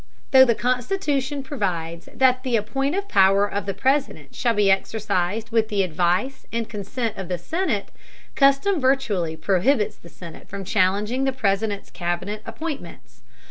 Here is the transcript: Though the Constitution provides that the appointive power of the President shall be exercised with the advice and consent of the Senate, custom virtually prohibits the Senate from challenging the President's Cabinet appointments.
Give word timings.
Though 0.31 0.45
the 0.45 0.55
Constitution 0.55 1.43
provides 1.43 2.09
that 2.11 2.41
the 2.41 2.55
appointive 2.55 3.07
power 3.07 3.45
of 3.47 3.67
the 3.67 3.73
President 3.75 4.33
shall 4.33 4.55
be 4.55 4.71
exercised 4.71 5.51
with 5.51 5.69
the 5.69 5.83
advice 5.83 6.47
and 6.51 6.67
consent 6.67 7.17
of 7.17 7.27
the 7.27 7.37
Senate, 7.37 7.91
custom 8.33 8.81
virtually 8.81 9.37
prohibits 9.37 9.97
the 9.97 10.09
Senate 10.09 10.49
from 10.49 10.65
challenging 10.65 11.25
the 11.25 11.31
President's 11.31 11.91
Cabinet 11.91 12.41
appointments. 12.47 13.21